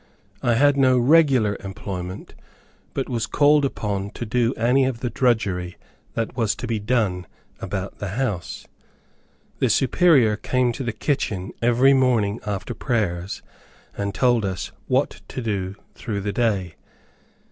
[0.41, 2.33] I had no regular employment,
[2.95, 5.77] but was called upon to do any of the drudgery
[6.15, 7.27] that was to be done
[7.59, 8.65] about the house.
[9.59, 13.43] The Superior came to the kitchen every morning after prayers
[13.95, 16.77] and told us what to do through the day.